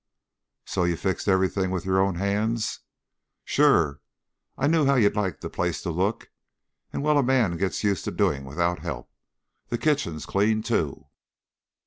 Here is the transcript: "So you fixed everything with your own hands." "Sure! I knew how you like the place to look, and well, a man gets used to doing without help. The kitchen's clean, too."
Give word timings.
"So 0.65 0.83
you 0.83 0.95
fixed 0.97 1.27
everything 1.27 1.69
with 1.69 1.85
your 1.85 1.99
own 2.01 2.15
hands." 2.15 2.79
"Sure! 3.45 4.01
I 4.57 4.65
knew 4.65 4.83
how 4.87 4.95
you 4.95 5.11
like 5.11 5.41
the 5.41 5.47
place 5.47 5.79
to 5.83 5.91
look, 5.91 6.31
and 6.91 7.03
well, 7.03 7.19
a 7.19 7.23
man 7.23 7.55
gets 7.55 7.83
used 7.83 8.05
to 8.05 8.11
doing 8.11 8.43
without 8.43 8.79
help. 8.79 9.11
The 9.67 9.77
kitchen's 9.77 10.25
clean, 10.25 10.63
too." 10.63 11.05